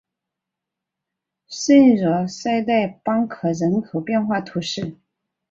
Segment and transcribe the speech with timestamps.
[1.47, 4.97] 圣若塞代邦克人口变化图示